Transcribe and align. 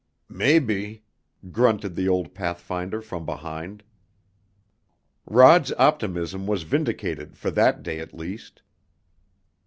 "Mebby!" 0.29 1.03
grunted 1.51 1.93
the 1.95 2.09
old 2.09 2.33
pathfinder 2.33 3.03
from 3.03 3.23
behind. 3.23 3.83
Rod's 5.27 5.71
optimism 5.73 6.47
was 6.47 6.63
vindicated 6.63 7.37
for 7.37 7.51
that 7.51 7.83
day, 7.83 7.99
at 7.99 8.11
least. 8.11 8.63